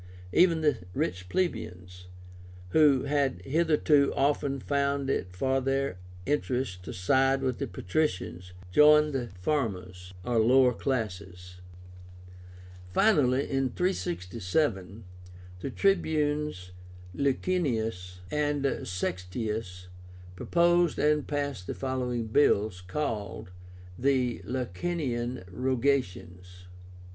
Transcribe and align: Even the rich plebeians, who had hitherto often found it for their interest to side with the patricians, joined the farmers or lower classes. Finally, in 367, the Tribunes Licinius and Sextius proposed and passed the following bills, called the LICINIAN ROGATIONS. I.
Even 0.33 0.61
the 0.61 0.79
rich 0.95 1.29
plebeians, 1.29 2.07
who 2.69 3.03
had 3.03 3.39
hitherto 3.43 4.11
often 4.15 4.59
found 4.59 5.11
it 5.11 5.35
for 5.35 5.61
their 5.61 5.99
interest 6.25 6.81
to 6.85 6.91
side 6.91 7.43
with 7.43 7.59
the 7.59 7.67
patricians, 7.67 8.51
joined 8.71 9.13
the 9.13 9.27
farmers 9.41 10.11
or 10.23 10.39
lower 10.39 10.73
classes. 10.73 11.57
Finally, 12.91 13.41
in 13.47 13.69
367, 13.69 15.03
the 15.59 15.69
Tribunes 15.69 16.71
Licinius 17.13 18.21
and 18.31 18.65
Sextius 18.87 19.87
proposed 20.35 20.97
and 20.97 21.27
passed 21.27 21.67
the 21.67 21.75
following 21.75 22.25
bills, 22.25 22.81
called 22.87 23.51
the 23.99 24.41
LICINIAN 24.45 25.43
ROGATIONS. 25.51 26.65
I. 26.65 26.67